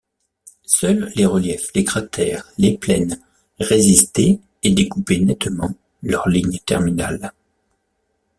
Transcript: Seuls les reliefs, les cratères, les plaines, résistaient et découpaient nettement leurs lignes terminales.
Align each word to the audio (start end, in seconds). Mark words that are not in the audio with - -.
Seuls 0.65 1.11
les 1.15 1.27
reliefs, 1.27 1.69
les 1.75 1.83
cratères, 1.83 2.51
les 2.57 2.75
plaines, 2.75 3.21
résistaient 3.59 4.39
et 4.63 4.71
découpaient 4.71 5.19
nettement 5.19 5.75
leurs 6.01 6.27
lignes 6.27 6.57
terminales. 6.65 7.31